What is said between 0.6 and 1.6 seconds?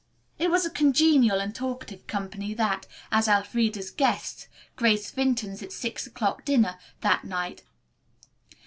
a congenial and